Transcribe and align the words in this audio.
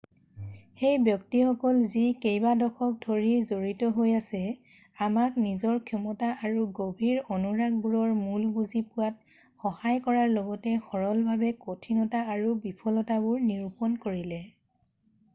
সেই 0.79 0.97
ব্যক্তিসকল 1.07 1.75
যি 1.95 2.05
কেইবা 2.23 2.53
দশক 2.61 2.93
ধৰি 3.03 3.33
জড়িত 3.49 3.89
হৈ 3.97 4.13
আছে 4.19 4.41
আমাক 5.09 5.37
নিজৰ 5.43 5.77
ক্ষমতা 5.91 6.31
আৰু 6.49 6.65
গভীৰ 6.79 7.21
অনুৰাগবোৰৰ 7.37 8.15
মূল 8.23 8.49
বুজি 8.57 8.83
পোৱাত 8.87 9.19
সহায় 9.37 10.03
কৰাৰ 10.09 10.33
লগতে 10.39 10.75
সৰলভাৱে 10.89 11.53
কঠিনতা 11.69 12.25
আৰু 12.39 12.57
বিফলতাবোৰ 12.67 13.47
নিৰূপন 13.53 14.03
কৰিলে 14.09 14.43